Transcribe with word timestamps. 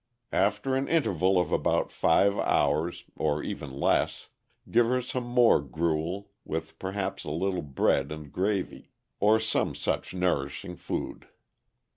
After 0.33 0.75
an 0.75 0.87
interval 0.87 1.39
of 1.39 1.51
about 1.51 1.91
five 1.91 2.35
hours, 2.39 3.05
or 3.15 3.43
even 3.43 3.71
less, 3.79 4.29
give 4.71 4.87
her 4.87 4.99
some 4.99 5.25
more 5.25 5.61
gruel, 5.61 6.31
with 6.43 6.79
perhaps 6.79 7.23
a 7.23 7.29
little 7.29 7.61
bread 7.61 8.11
and 8.11 8.31
gravy, 8.33 8.89
or 9.19 9.39
some 9.39 9.75
such 9.75 10.11
nourishing 10.11 10.75
food. 10.75 11.27